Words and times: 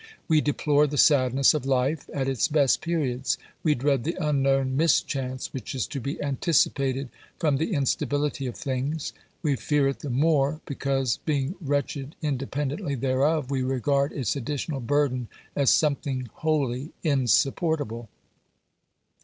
We 0.27 0.41
deplore 0.41 0.87
the 0.87 0.97
sadness 0.97 1.53
of 1.53 1.63
life 1.63 2.09
at 2.11 2.27
its 2.27 2.47
best 2.47 2.81
periods; 2.81 3.37
we 3.61 3.75
dread 3.75 4.03
the 4.03 4.17
unknown 4.19 4.75
mis 4.75 4.99
chance 5.03 5.53
which 5.53 5.75
is 5.75 5.85
to 5.85 5.99
be 5.99 6.19
anticipated 6.23 7.09
from 7.37 7.57
the 7.57 7.75
instability 7.75 8.47
of 8.47 8.55
things; 8.57 9.13
we 9.43 9.55
fear 9.55 9.87
it 9.89 9.99
the 9.99 10.09
more 10.09 10.59
because, 10.65 11.17
being 11.17 11.53
wretched 11.61 12.15
in 12.19 12.35
dependently 12.37 12.95
thereof, 12.95 13.51
we 13.51 13.61
regard 13.61 14.11
its 14.11 14.35
additional 14.35 14.79
burden 14.79 15.27
as 15.55 15.69
something 15.69 16.29
wholly 16.33 16.93
insupportable. 17.03 18.09